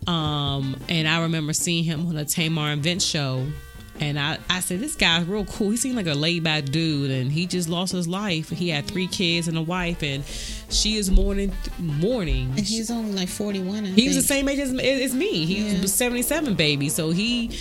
um 0.07 0.77
and 0.89 1.07
I 1.07 1.21
remember 1.21 1.53
seeing 1.53 1.83
him 1.83 2.07
on 2.07 2.17
a 2.17 2.25
Tamar 2.25 2.71
and 2.71 2.81
Vince 2.81 3.03
show 3.03 3.45
and 3.99 4.19
I, 4.19 4.37
I 4.49 4.59
said, 4.59 4.79
this 4.81 4.95
guy's 4.95 5.25
real 5.25 5.45
cool. 5.45 5.69
He 5.71 5.77
seemed 5.77 5.95
like 5.95 6.07
a 6.07 6.13
laid 6.13 6.43
back 6.43 6.65
dude, 6.65 7.11
and 7.11 7.31
he 7.31 7.45
just 7.45 7.69
lost 7.69 7.93
his 7.93 8.07
life. 8.07 8.49
He 8.49 8.69
had 8.69 8.85
three 8.85 9.07
kids 9.07 9.47
and 9.47 9.57
a 9.57 9.61
wife, 9.61 10.03
and 10.03 10.23
she 10.69 10.95
is 10.97 11.09
mourning. 11.09 11.53
mourning. 11.79 12.49
And 12.51 12.59
he's 12.59 12.91
only 12.91 13.11
like 13.13 13.29
41. 13.29 13.85
I 13.85 13.87
He 13.89 14.07
was 14.07 14.15
the 14.17 14.21
same 14.21 14.49
age 14.49 14.59
as, 14.59 14.73
as 14.77 15.13
me. 15.15 15.45
He 15.45 15.67
Yeah. 15.73 15.81
was 15.81 15.93
77 15.93 16.55
baby. 16.55 16.89
So 16.89 17.11
he 17.11 17.51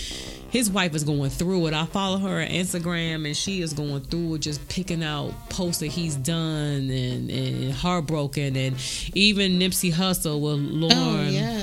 his 0.51 0.71
wife 0.71 0.95
is 0.95 1.03
going 1.03 1.31
through 1.31 1.67
it. 1.67 1.75
I 1.75 1.85
follow 1.85 2.17
her 2.19 2.41
on 2.41 2.47
Instagram 2.47 3.27
and 3.27 3.37
she 3.37 3.61
is 3.61 3.73
going 3.73 4.03
through 4.03 4.37
it, 4.37 4.39
just 4.43 4.67
picking 4.69 5.03
out 5.03 5.33
posts 5.51 5.81
that 5.81 5.89
he's 5.89 6.15
done 6.15 6.89
and, 6.91 7.29
and 7.29 7.73
heartbroken 7.73 8.55
and 8.55 8.77
even 9.15 9.59
Nipsey 9.59 9.93
Hussle 9.93 10.41
with 10.41 10.61
Lauren. 10.61 10.97
Oh 10.97 11.29
yes. 11.29 11.54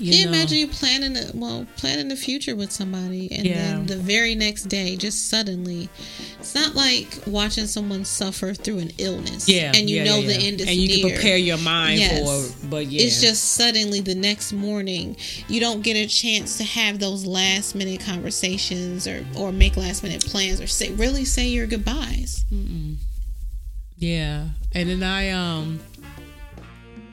You 0.00 0.10
Can 0.12 0.18
you 0.20 0.24
know. 0.26 0.32
imagine 0.32 0.58
you 0.58 0.68
planning 0.68 1.16
a, 1.16 1.30
well 1.34 1.66
planning 1.76 2.08
the 2.08 2.16
future 2.16 2.54
with 2.56 2.70
somebody 2.72 3.30
and 3.32 3.46
Yeah. 3.46 3.54
then 3.54 3.86
the 3.86 3.96
very 3.96 4.34
next 4.34 4.64
day 4.64 4.96
just 4.96 5.28
suddenly 5.28 5.88
it's 6.38 6.54
not 6.54 6.74
like 6.74 7.18
watching 7.26 7.66
someone 7.66 8.04
suffer 8.04 8.54
through 8.54 8.78
an 8.78 8.90
illness. 8.98 9.48
Yeah, 9.48 9.72
And 9.74 9.88
you 9.90 9.96
yeah, 9.96 10.04
know 10.04 10.18
yeah, 10.20 10.26
the 10.28 10.34
end 10.46 10.60
is 10.60 10.68
and 10.68 10.76
you 10.76 10.88
near. 10.88 10.98
can 10.98 11.10
prepare 11.10 11.36
your 11.36 11.58
mind 11.58 11.98
Yes. 12.00 12.20
for. 12.60 12.66
But 12.68 12.86
yeah, 12.86 13.02
It's 13.02 13.20
just 13.20 13.52
suddenly 13.54 14.00
the 14.00 14.14
next 14.14 14.52
morning 14.52 15.16
you 15.48 15.60
don't 15.60 15.82
get 15.82 15.94
a 15.96 16.06
chance 16.06 16.56
to 16.58 16.64
have 16.64 16.98
those 16.98 17.24
last 17.26 17.74
minute 17.74 18.00
conversations 18.00 19.06
or 19.06 19.24
or 19.36 19.52
make 19.52 19.76
last 19.76 20.02
minute 20.02 20.24
plans 20.26 20.60
or 20.60 20.66
say 20.66 20.92
really 20.92 21.24
say 21.24 21.48
your 21.48 21.66
goodbyes. 21.66 22.44
Yeah, 23.98 24.48
and 24.72 24.90
then 24.90 25.02
I 25.02 25.30
um, 25.30 25.80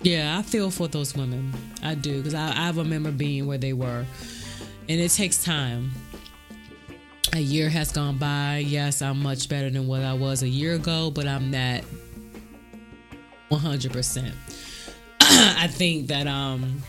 yeah, 0.04 0.38
I 0.38 0.42
feel 0.42 0.70
for 0.70 0.88
those 0.88 1.16
women. 1.16 1.54
I 1.82 1.96
do 1.96 2.18
because 2.18 2.34
I, 2.34 2.68
I 2.68 2.72
remember 2.72 3.12
being 3.12 3.48
where 3.48 3.58
they 3.58 3.74
were, 3.74 4.06
and 4.90 5.02
it 5.02 5.10
takes 5.12 5.44
time. 5.44 5.92
A 7.34 7.40
year 7.40 7.68
has 7.70 7.92
gone 7.92 8.18
by. 8.18 8.58
Yes, 8.58 9.02
I'm 9.02 9.24
much 9.24 9.50
better 9.50 9.70
than 9.70 9.88
what 9.88 10.02
I 10.02 10.14
was 10.14 10.44
a 10.44 10.48
year 10.48 10.76
ago, 10.76 11.10
but 11.10 11.26
I'm 11.26 11.50
not 11.50 11.84
100. 13.50 13.92
percent 13.92 14.36
I 15.22 15.68
think 15.68 16.08
that 16.08 16.28
um, 16.28 16.84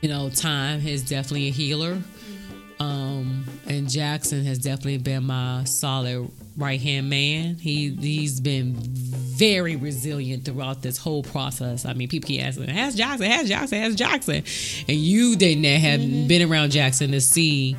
you 0.00 0.08
know, 0.08 0.28
time 0.28 0.86
is 0.86 1.02
definitely 1.08 1.48
a 1.48 1.52
healer. 1.52 1.98
Um, 2.78 3.44
and 3.66 3.88
Jackson 3.88 4.44
has 4.44 4.58
definitely 4.58 4.98
been 4.98 5.24
my 5.24 5.64
solid 5.64 6.30
right 6.56 6.80
hand 6.80 7.08
man. 7.08 7.54
He 7.54 7.90
he's 7.94 8.40
been 8.40 8.74
very 9.36 9.76
resilient 9.76 10.44
throughout 10.44 10.82
this 10.82 10.96
whole 10.98 11.22
process. 11.22 11.84
I 11.84 11.92
mean, 11.92 12.08
people 12.08 12.26
keep 12.26 12.42
asking, 12.42 12.68
"Has 12.68 12.94
Jackson? 12.94 13.30
Has 13.30 13.48
Jackson? 13.48 13.80
Has 13.80 13.94
Jackson?" 13.94 14.42
And 14.88 14.96
you 14.96 15.36
didn't 15.36 15.64
have 15.64 16.28
been 16.28 16.50
around 16.50 16.72
Jackson 16.72 17.12
to 17.12 17.20
see 17.20 17.76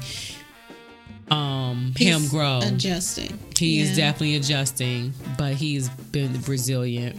um 1.29 1.93
him 1.97 2.21
He's 2.21 2.29
grow. 2.29 2.59
Adjusting. 2.63 3.37
He 3.57 3.79
is 3.79 3.97
definitely 3.97 4.35
adjusting, 4.35 5.13
but 5.37 5.53
he's 5.53 5.89
been 5.89 6.39
resilient 6.43 7.15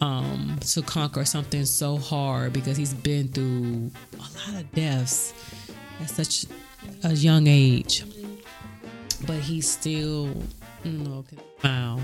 um, 0.00 0.58
to 0.60 0.82
conquer 0.82 1.24
something 1.24 1.64
so 1.64 1.96
hard 1.96 2.52
because 2.52 2.76
he's 2.76 2.94
been 2.94 3.28
through 3.28 3.90
a 4.14 4.18
lot 4.18 4.60
of 4.60 4.72
deaths 4.72 5.32
at 6.00 6.10
such 6.10 6.46
a 7.04 7.12
young 7.12 7.46
age. 7.46 8.04
But 9.26 9.38
he's 9.38 9.70
still, 9.70 10.28
you 10.84 10.92
know, 10.92 11.24
smile 11.60 12.00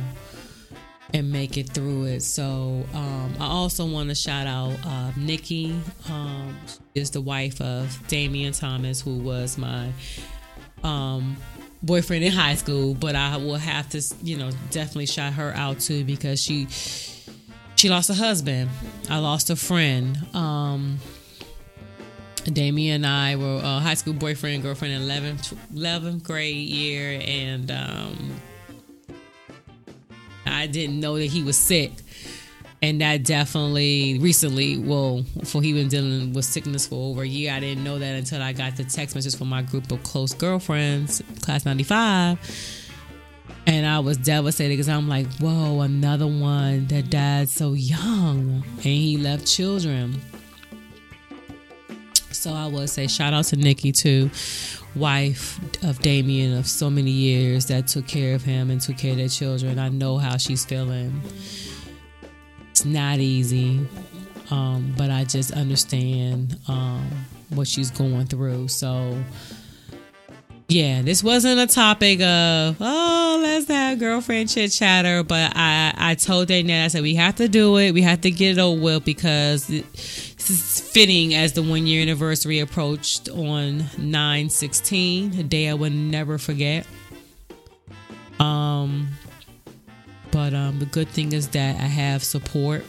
and 1.15 1.31
make 1.33 1.57
it 1.57 1.71
through 1.71 2.05
it. 2.05 2.23
So 2.23 2.85
um, 2.95 3.35
I 3.41 3.47
also 3.47 3.87
want 3.87 4.09
to 4.11 4.15
shout 4.15 4.47
out 4.47 4.75
uh, 4.85 5.13
Nikki. 5.17 5.79
Um, 6.09 6.57
is 6.95 7.11
the 7.11 7.21
wife 7.21 7.61
of 7.61 7.99
Damian 8.09 8.53
Thomas, 8.53 9.01
who 9.01 9.19
was 9.19 9.57
my 9.57 9.91
um, 10.83 11.37
boyfriend 11.83 12.25
in 12.25 12.33
high 12.33 12.55
school. 12.55 12.95
But 12.95 13.15
I 13.15 13.37
will 13.37 13.57
have 13.57 13.89
to, 13.91 14.03
you 14.23 14.37
know, 14.37 14.51
definitely 14.71 15.07
shout 15.07 15.35
her 15.35 15.53
out 15.55 15.81
too 15.81 16.05
because 16.05 16.41
she 16.43 16.67
she 17.77 17.89
lost 17.89 18.11
a 18.11 18.15
husband. 18.15 18.71
I 19.09 19.19
lost 19.19 19.51
a 19.51 19.57
friend. 19.57 20.19
Um, 20.35 20.99
Damien 22.53 23.05
and 23.05 23.07
I 23.07 23.37
were 23.37 23.61
uh, 23.63 23.81
high 23.81 23.95
school 23.95 24.15
boyfriend 24.15 24.55
and 24.55 24.63
girlfriend 24.63 24.95
in 24.95 25.03
11th, 25.03 25.55
11th 25.75 26.23
grade 26.23 26.57
year, 26.57 27.21
and 27.23 27.71
um, 27.71 28.41
I 30.59 30.67
didn't 30.67 31.01
know 31.01 31.17
that 31.17 31.27
he 31.27 31.43
was 31.43 31.57
sick 31.57 31.93
and 32.81 33.01
that 33.01 33.25
definitely 33.25 34.19
recently, 34.21 34.79
well, 34.79 35.25
for 35.45 35.63
he 35.63 35.73
been 35.73 35.89
dealing 35.89 36.33
with 36.33 36.45
sickness 36.45 36.87
for 36.87 37.11
over 37.11 37.23
a 37.23 37.27
year. 37.27 37.53
I 37.53 37.61
didn't 37.61 37.85
know 37.85 37.99
that 37.99 38.17
until 38.17 38.43
I 38.43 38.53
got 38.53 38.77
the 38.77 38.85
text 38.85 39.15
message 39.15 39.37
from 39.37 39.49
my 39.49 39.63
group 39.63 39.91
of 39.91 40.03
close 40.03 40.35
girlfriends, 40.35 41.23
class 41.43 41.65
ninety 41.65 41.85
five. 41.85 42.39
And 43.67 43.87
I 43.87 43.99
was 43.99 44.17
devastated 44.17 44.71
because 44.71 44.89
I'm 44.89 45.09
like, 45.09 45.27
whoa, 45.41 45.81
another 45.81 46.27
one 46.27 46.87
that 46.87 47.11
died 47.11 47.51
so 47.51 47.75
young 47.75 48.65
and 48.65 48.83
he 48.83 49.19
left 49.19 49.47
children. 49.47 50.21
So 52.33 52.53
I 52.53 52.67
would 52.67 52.89
say 52.89 53.09
shout 53.09 53.35
out 53.35 53.45
to 53.47 53.57
Nikki 53.57 53.93
too, 53.93 54.31
wife 54.99 55.59
of 55.85 56.01
Damien 56.01 56.57
of 56.57 56.67
so 56.67 56.91
many 56.91 57.11
years 57.11 57.67
that 57.67 57.87
took 57.87 58.07
care 58.07 58.35
of 58.35 58.43
him 58.43 58.71
and 58.71 58.81
took 58.81 58.99
care 58.99 59.13
of 59.13 59.19
their 59.19 59.29
children. 59.29 59.79
I 59.79 59.89
know 59.89 60.19
how 60.19 60.37
she's 60.37 60.65
feeling. 60.65 61.21
It's 62.71 62.85
not 62.85 63.19
easy, 63.19 63.87
um, 64.51 64.95
but 64.97 65.11
I 65.11 65.25
just 65.25 65.53
understand 65.53 66.57
um, 66.69 67.09
what 67.51 67.67
she's 67.67 67.91
going 67.91 68.27
through. 68.27 68.69
So 68.69 69.17
yeah, 70.69 71.01
this 71.01 71.25
wasn't 71.25 71.59
a 71.61 71.67
topic 71.67 72.21
of 72.21 72.77
oh 72.79 73.41
let's 73.43 73.69
have 73.69 73.99
girlfriend 73.99 74.51
chit 74.51 74.71
chatter, 74.71 75.23
but 75.23 75.53
I 75.57 75.95
I 75.97 76.15
told 76.15 76.49
Dana 76.49 76.85
I 76.85 76.89
said 76.89 77.03
we 77.03 77.15
have 77.15 77.37
to 77.37 77.49
do 77.49 77.79
it, 77.79 77.93
we 77.93 78.03
have 78.03 78.21
to 78.21 78.31
get 78.31 78.59
it 78.59 78.61
over 78.61 78.81
with 78.81 79.05
because 79.05 79.71
this 80.49 80.81
is 80.81 80.91
fitting 80.91 81.35
as 81.35 81.53
the 81.53 81.63
one 81.63 81.87
year 81.87 82.01
anniversary 82.03 82.61
approached 82.61 83.29
on 83.29 83.85
nine 83.99 84.49
sixteen, 84.49 85.39
a 85.39 85.43
day 85.43 85.69
I 85.69 85.75
would 85.75 85.93
never 85.93 86.39
forget. 86.39 86.87
Um, 88.41 89.09
but 90.31 90.55
um, 90.55 90.79
the 90.79 90.87
good 90.87 91.09
thing 91.09 91.33
is 91.33 91.49
that 91.49 91.77
I 91.77 91.87
have 91.87 92.25
support, 92.25 92.85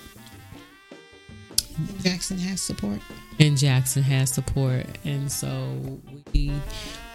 Jackson 2.02 2.38
has 2.38 2.62
support. 2.62 3.00
and 3.40 3.58
Jackson 3.58 4.04
has 4.04 4.32
support, 4.32 4.86
and 5.04 5.32
so 5.32 6.00
we 6.34 6.52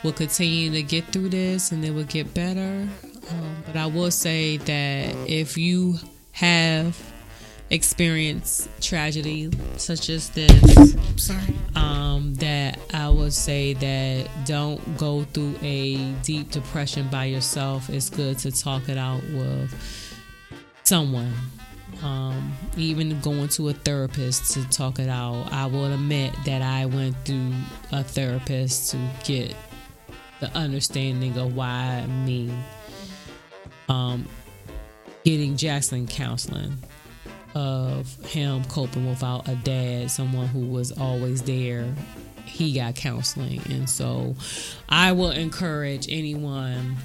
will 0.02 0.12
continue 0.12 0.70
to 0.72 0.82
get 0.82 1.04
through 1.06 1.30
this, 1.30 1.72
and 1.72 1.84
it 1.84 1.92
will 1.92 2.04
get 2.04 2.34
better. 2.34 2.88
Um, 3.30 3.56
but 3.66 3.76
I 3.76 3.86
will 3.86 4.10
say 4.10 4.58
that 4.58 5.14
if 5.26 5.56
you 5.56 5.96
have 6.32 7.13
experienced 7.74 8.68
tragedy 8.80 9.50
such 9.76 10.08
as 10.08 10.30
this, 10.30 10.94
Sorry. 11.16 11.54
um, 11.74 12.32
that 12.34 12.78
I 12.94 13.08
would 13.08 13.32
say 13.32 13.74
that 13.74 14.30
don't 14.46 14.96
go 14.96 15.24
through 15.24 15.56
a 15.60 16.12
deep 16.22 16.52
depression 16.52 17.08
by 17.08 17.24
yourself. 17.24 17.90
It's 17.90 18.08
good 18.08 18.38
to 18.38 18.52
talk 18.52 18.88
it 18.88 18.96
out 18.96 19.22
with 19.32 19.74
someone. 20.84 21.32
Um, 22.02 22.52
even 22.76 23.20
going 23.20 23.48
to 23.48 23.68
a 23.70 23.72
therapist 23.72 24.52
to 24.52 24.68
talk 24.68 25.00
it 25.00 25.08
out. 25.08 25.52
I 25.52 25.66
will 25.66 25.92
admit 25.92 26.32
that 26.44 26.62
I 26.62 26.86
went 26.86 27.16
through 27.24 27.52
a 27.90 28.04
therapist 28.04 28.92
to 28.92 28.98
get 29.24 29.54
the 30.38 30.48
understanding 30.56 31.36
of 31.38 31.56
why 31.56 32.06
me. 32.06 32.52
Um, 33.88 34.28
getting 35.24 35.56
Jackson 35.56 36.06
counseling 36.06 36.78
of 37.54 38.14
him 38.26 38.64
coping 38.64 39.08
without 39.08 39.48
a 39.48 39.54
dad, 39.56 40.10
someone 40.10 40.46
who 40.48 40.66
was 40.66 40.92
always 40.92 41.42
there. 41.42 41.92
He 42.44 42.72
got 42.74 42.94
counseling, 42.94 43.60
and 43.70 43.88
so 43.88 44.34
I 44.88 45.12
will 45.12 45.30
encourage 45.30 46.06
anyone 46.10 46.96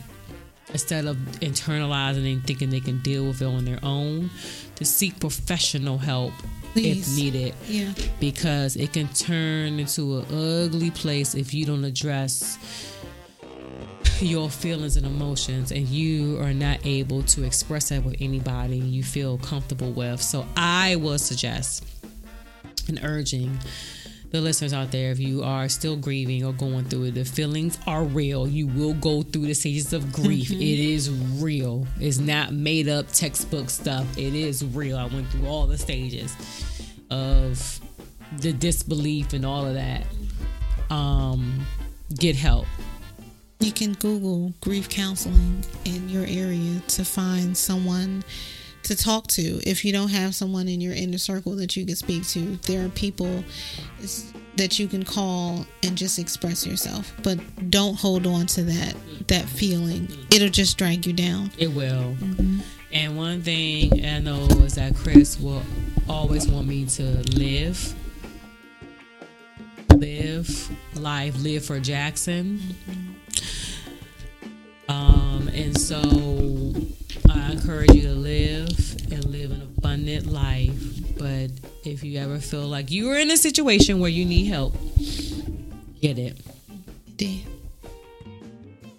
instead 0.71 1.05
of 1.05 1.15
internalizing 1.41 2.31
and 2.31 2.45
thinking 2.45 2.69
they 2.69 2.79
can 2.79 2.99
deal 3.01 3.25
with 3.25 3.41
it 3.41 3.45
on 3.45 3.65
their 3.65 3.79
own 3.81 4.29
to 4.75 4.85
seek 4.85 5.19
professional 5.19 5.97
help 5.97 6.31
Please. 6.73 7.09
if 7.11 7.17
needed 7.23 7.53
Yeah. 7.67 7.91
because 8.19 8.75
it 8.75 8.93
can 8.93 9.07
turn 9.07 9.79
into 9.79 10.19
an 10.19 10.25
ugly 10.65 10.91
place 10.91 11.33
if 11.33 11.53
you 11.55 11.65
don't 11.65 11.83
address 11.83 12.59
your 14.21 14.49
feelings 14.49 14.97
and 14.97 15.05
emotions 15.05 15.71
and 15.71 15.87
you 15.87 16.39
are 16.39 16.53
not 16.53 16.85
able 16.85 17.23
to 17.23 17.43
express 17.43 17.89
that 17.89 18.03
with 18.03 18.15
anybody 18.19 18.77
you 18.77 19.03
feel 19.03 19.37
comfortable 19.37 19.91
with. 19.91 20.21
So 20.21 20.45
I 20.57 20.95
would 20.97 21.21
suggest 21.21 21.85
and 22.87 22.99
urging 23.03 23.57
the 24.31 24.41
listeners 24.41 24.73
out 24.73 24.91
there 24.91 25.11
if 25.11 25.19
you 25.19 25.43
are 25.43 25.67
still 25.69 25.95
grieving 25.95 26.45
or 26.45 26.53
going 26.53 26.85
through 26.85 27.05
it 27.05 27.15
the 27.15 27.23
feelings 27.23 27.79
are 27.87 28.03
real. 28.03 28.47
You 28.47 28.67
will 28.67 28.93
go 28.93 29.21
through 29.21 29.47
the 29.47 29.53
stages 29.55 29.93
of 29.93 30.11
grief. 30.11 30.51
It 30.51 30.61
is 30.61 31.09
real. 31.41 31.87
It's 31.99 32.19
not 32.19 32.51
made 32.53 32.87
up 32.87 33.07
textbook 33.11 33.69
stuff. 33.69 34.05
It 34.17 34.35
is 34.35 34.63
real. 34.63 34.97
I 34.97 35.05
went 35.05 35.27
through 35.29 35.47
all 35.47 35.65
the 35.65 35.77
stages 35.77 36.35
of 37.09 37.79
the 38.37 38.53
disbelief 38.53 39.33
and 39.33 39.45
all 39.45 39.65
of 39.65 39.73
that. 39.75 40.05
Um 40.89 41.65
get 42.17 42.35
help 42.35 42.65
You 43.61 43.73
can 43.73 43.91
Google 43.91 44.53
grief 44.61 44.87
counseling 44.87 45.65
in 45.83 46.07
your 46.07 46.23
area 46.23 46.79
to 46.87 47.03
find 47.03 47.57
someone 47.57 48.23
to 48.83 48.95
talk 48.95 49.27
to. 49.27 49.41
If 49.67 49.83
you 49.83 49.91
don't 49.91 50.11
have 50.11 50.33
someone 50.33 50.69
in 50.69 50.79
your 50.79 50.93
inner 50.93 51.17
circle 51.17 51.57
that 51.57 51.75
you 51.75 51.85
can 51.85 51.97
speak 51.97 52.25
to, 52.29 52.55
there 52.67 52.85
are 52.85 52.89
people 52.89 53.43
that 54.55 54.79
you 54.79 54.87
can 54.87 55.03
call 55.03 55.65
and 55.83 55.97
just 55.97 56.19
express 56.19 56.65
yourself. 56.65 57.11
But 57.21 57.37
don't 57.69 57.95
hold 57.95 58.25
on 58.25 58.45
to 58.47 58.63
that 58.63 58.95
that 59.27 59.43
feeling. 59.43 60.07
It'll 60.31 60.47
just 60.47 60.77
drag 60.77 61.05
you 61.05 61.11
down. 61.11 61.51
It 61.57 61.67
will. 61.67 62.15
Mm-hmm. 62.15 62.59
And 62.93 63.17
one 63.17 63.41
thing 63.41 64.05
I 64.05 64.19
know 64.19 64.45
is 64.63 64.75
that 64.75 64.95
Chris 64.95 65.37
will 65.37 65.63
always 66.07 66.47
want 66.47 66.65
me 66.65 66.85
to 66.85 67.03
live, 67.37 67.93
live 69.95 70.97
life, 70.97 71.37
live 71.41 71.65
for 71.65 71.81
Jackson. 71.81 72.57
Mm-hmm. 72.57 73.08
Um, 74.89 75.49
and 75.53 75.79
so 75.79 76.01
I 77.29 77.51
encourage 77.51 77.91
you 77.91 78.01
to 78.01 78.13
live 78.13 78.67
and 79.11 79.23
live 79.25 79.51
an 79.51 79.61
abundant 79.61 80.25
life. 80.25 81.17
But 81.17 81.51
if 81.85 82.03
you 82.03 82.19
ever 82.19 82.39
feel 82.39 82.67
like 82.67 82.89
you 82.89 83.09
are 83.11 83.17
in 83.17 83.29
a 83.29 83.37
situation 83.37 83.99
where 83.99 84.09
you 84.09 84.25
need 84.25 84.45
help, 84.45 84.73
get 86.01 86.17
it. 86.17 86.41
Damn. 87.17 87.43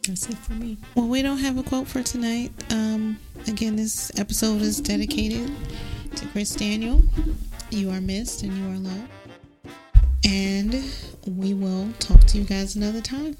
That's 0.06 0.28
it 0.28 0.38
for 0.38 0.52
me. 0.52 0.76
Well, 0.94 1.08
we 1.08 1.22
don't 1.22 1.38
have 1.38 1.58
a 1.58 1.62
quote 1.62 1.88
for 1.88 2.02
tonight. 2.02 2.52
Um, 2.70 3.18
again, 3.48 3.74
this 3.74 4.12
episode 4.18 4.62
is 4.62 4.80
dedicated 4.80 5.50
to 6.14 6.26
Chris 6.26 6.54
Daniel. 6.54 7.02
You 7.70 7.90
are 7.90 8.00
missed 8.00 8.42
and 8.42 8.56
you 8.56 8.64
are 8.66 8.90
loved. 8.90 9.10
And 10.24 10.84
we 11.26 11.54
will 11.54 11.88
talk 11.98 12.20
to 12.24 12.38
you 12.38 12.44
guys 12.44 12.76
another 12.76 13.00
time. 13.00 13.36